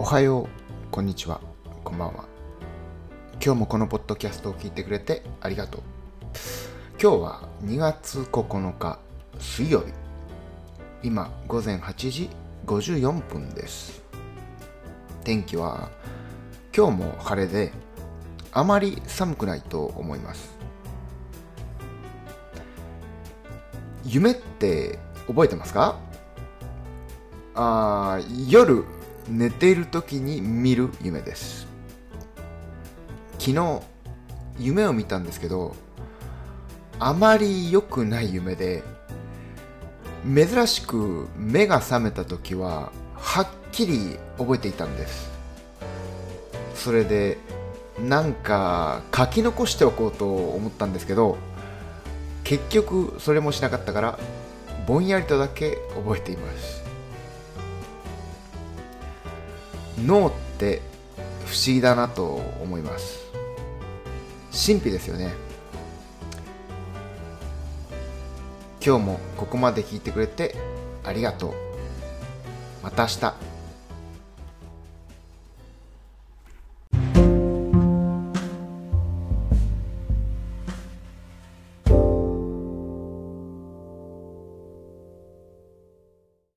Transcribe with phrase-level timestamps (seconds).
[0.00, 0.46] おはよう、
[0.90, 1.42] こんにちは、
[1.84, 2.24] こんばんは。
[3.32, 5.82] 今日もこのポッドキャストを聞いてくれてありがとう。
[6.98, 8.98] 今日は2月9日
[9.38, 9.92] 水曜日。
[11.02, 12.30] 今午前8時
[12.64, 14.02] 54分です。
[15.22, 15.90] 天気は
[16.74, 17.70] 今日も晴れで
[18.52, 20.56] あまり寒くないと思います。
[24.06, 25.98] 夢って覚えてますか？
[27.54, 28.86] あー夜
[29.30, 31.68] 寝ている時に見る夢です。
[33.38, 33.80] 昨日
[34.58, 35.76] 夢を見たんですけど
[36.98, 38.82] あまり良くない夢で
[40.24, 45.30] 珍しく目が覚めた時ははっきり覚えていたんです。
[46.74, 47.38] それで
[48.00, 51.38] なんか書き残しておこうと思ったんですけど
[52.42, 54.18] 結局それもしなかったから
[54.86, 56.89] ぼんやりとだけ覚えています。
[60.06, 60.82] 脳って
[61.46, 63.18] 不思議だなと思います。
[64.50, 65.32] 神秘ですよね。
[68.84, 70.56] 今日もここまで聞いてくれて
[71.04, 71.54] ありがとう。
[72.82, 73.49] また明日。